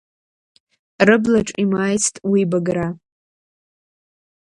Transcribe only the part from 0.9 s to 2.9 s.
Рыблаҿ имааицт уи быгра…